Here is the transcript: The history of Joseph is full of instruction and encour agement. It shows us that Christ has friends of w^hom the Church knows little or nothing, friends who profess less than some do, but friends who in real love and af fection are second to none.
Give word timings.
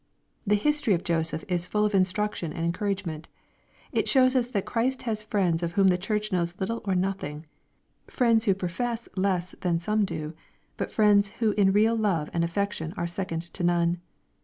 The 0.47 0.55
history 0.55 0.95
of 0.95 1.03
Joseph 1.03 1.43
is 1.47 1.67
full 1.67 1.85
of 1.85 1.93
instruction 1.93 2.51
and 2.51 2.65
encour 2.73 2.91
agement. 2.91 3.25
It 3.91 4.07
shows 4.09 4.35
us 4.35 4.47
that 4.47 4.65
Christ 4.65 5.03
has 5.03 5.21
friends 5.21 5.61
of 5.61 5.75
w^hom 5.75 5.89
the 5.89 5.97
Church 5.99 6.31
knows 6.31 6.59
little 6.59 6.81
or 6.85 6.95
nothing, 6.95 7.45
friends 8.07 8.45
who 8.45 8.55
profess 8.55 9.07
less 9.15 9.51
than 9.61 9.79
some 9.79 10.03
do, 10.03 10.33
but 10.75 10.89
friends 10.91 11.27
who 11.37 11.51
in 11.51 11.71
real 11.71 11.95
love 11.95 12.31
and 12.33 12.43
af 12.43 12.49
fection 12.49 12.95
are 12.97 13.05
second 13.05 13.43
to 13.53 13.63
none. 13.63 14.01